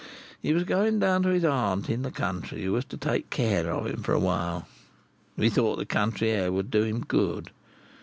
He 0.41 0.51
was 0.51 0.63
going 0.63 0.97
down 0.97 1.21
to 1.21 1.29
his 1.29 1.45
aunt 1.45 1.87
in 1.87 2.01
the 2.01 2.09
country, 2.09 2.63
who 2.63 2.71
was 2.71 2.85
to 2.85 2.97
take 2.97 3.29
care 3.29 3.69
of 3.71 3.85
him 3.85 4.01
for 4.01 4.13
a 4.13 4.19
while. 4.19 4.67
We 5.37 5.51
thought 5.51 5.77
the 5.77 5.85
country 5.85 6.31
air 6.31 6.51
would 6.51 6.71
do 6.71 6.81
him 6.81 7.01
good. 7.01 7.51